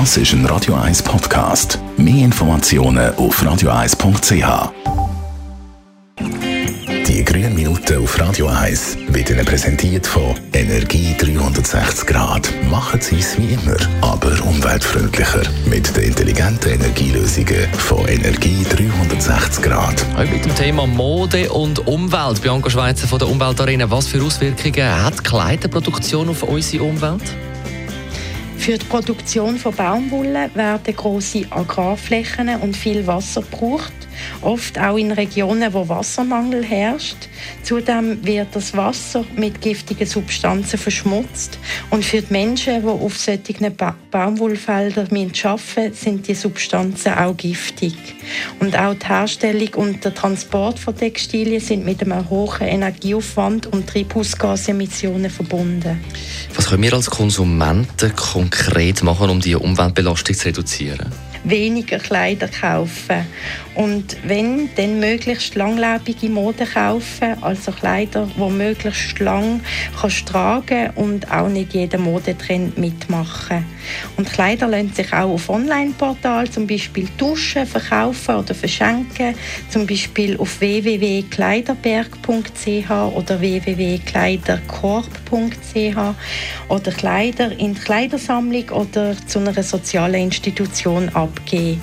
[0.00, 1.78] Das ist ein Radio 1 Podcast.
[1.96, 4.72] Mehr Informationen auf radio1.ch.
[7.06, 12.52] Die grünen Minuten auf Radio 1 wird Ihnen präsentiert von Energie 360 Grad.
[12.68, 15.42] Machen Sie es wie immer, aber umweltfreundlicher.
[15.66, 20.04] Mit den intelligenten Energielösungen von Energie 360 Grad.
[20.16, 22.42] Heute mit dem Thema Mode und Umwelt.
[22.42, 23.88] Bianca Schweizer von der Umweltarena.
[23.88, 27.22] Was für Auswirkungen hat Kleiderproduktion auf unsere Umwelt?
[28.64, 33.92] Für die Produktion von Baumwolle werden große Agrarflächen und viel Wasser gebraucht,
[34.42, 37.28] oft auch in Regionen, wo Wassermangel herrscht.
[37.62, 41.58] Zudem wird das Wasser mit giftigen Substanzen verschmutzt
[41.90, 47.94] und für die Menschen, die auf solchen ba Baumwollfeldern arbeiten sind die Substanzen auch giftig.
[48.60, 53.88] Und auch die Herstellung und der Transport von Textilien sind mit einem hohen Energieaufwand und
[53.88, 56.00] Treibhausgasemissionen verbunden.
[56.54, 61.12] Was können wir als Konsumenten konkret machen, um die Umweltbelastung zu reduzieren?
[61.44, 63.26] Weniger Kleider kaufen.
[63.74, 69.62] Und wenn, dann möglichst langlebige Mode kaufen, also Kleider, die möglichst lang
[70.00, 73.64] kannst tragen und auch nicht jeden Modetrend mitmachen.
[74.16, 79.34] Und Kleider lassen sich auch auf Online-Portalen, zum Beispiel Duschen, verkaufen oder verschenken,
[79.68, 86.14] zum Beispiel auf www.kleiderberg.ch oder www.kleiderkorb.ch
[86.68, 91.80] oder Kleider in die Kleidersammlung oder zu einer sozialen Institution abgeben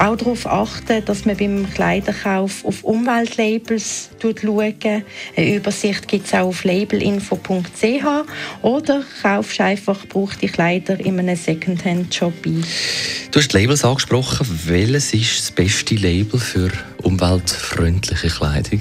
[0.00, 4.84] auch darauf achten, dass man beim Kleiderkauf auf Umweltlabels schaut.
[4.84, 5.04] Eine
[5.36, 8.04] Übersicht gibt es auch auf labelinfo.ch
[8.62, 12.64] oder kaufst einfach gebrauchte Kleider in einem Secondhand-Shop ein.
[13.30, 14.46] Du hast die Labels angesprochen.
[14.66, 16.70] Welches ist das beste Label für
[17.02, 18.80] umweltfreundliche Kleidung?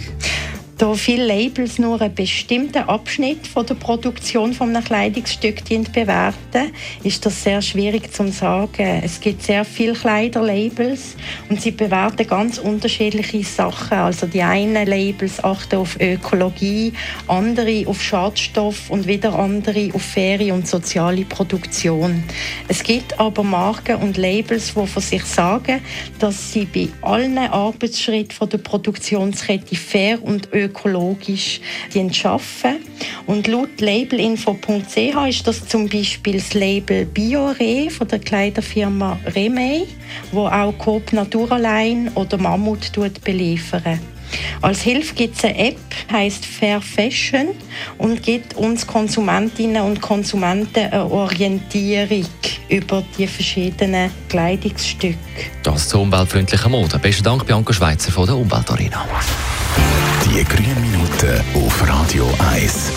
[0.79, 6.71] Da viele Labels nur einen bestimmten Abschnitt von der Produktion von einem Kleidungsstück bewerten,
[7.03, 9.01] ist das sehr schwierig zu sagen.
[9.03, 11.17] Es gibt sehr viele Kleiderlabels
[11.49, 13.97] und sie bewerten ganz unterschiedliche Sachen.
[13.97, 16.93] Also die einen Labels achten auf Ökologie,
[17.27, 22.23] andere auf Schadstoff und wieder andere auf faire und soziale Produktion.
[22.69, 25.81] Es gibt aber Marken und Labels, die von sich sagen,
[26.19, 31.59] dass sie bei allen Arbeitsschritten von der Produktionskette fair und ökologisch ökologisch
[32.23, 32.83] arbeiten.
[33.25, 39.87] Und laut labelinfo.ch ist das zum Beispiel das Label Biore von der Kleiderfirma Remey,
[40.31, 42.91] wo auch Coop Naturaline oder Mammut
[43.23, 43.99] beliefern.
[44.61, 45.77] Als Hilfe gibt es eine App,
[46.11, 47.49] heißt Fair Fashion
[47.97, 52.25] und gibt uns Konsumentinnen und Konsumenten eine Orientierung
[52.67, 55.17] über die verschiedenen Kleidungsstücke.
[55.63, 56.99] Das zur umweltfreundlichen Mode.
[56.99, 59.05] Besten Dank, Bianca Schweizer von der Umweltarena.
[60.29, 62.91] Die grünen Minuten auf Radio 1.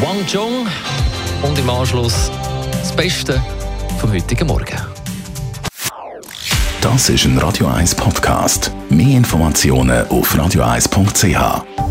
[0.00, 0.66] Wang Chung
[1.42, 2.28] und im Anschluss
[2.72, 3.40] das Beste
[4.00, 4.76] vom heutigen Morgen.
[6.80, 8.72] Das ist ein Radio 1 Podcast.
[8.88, 11.89] Mehr Informationen auf radio1.ch.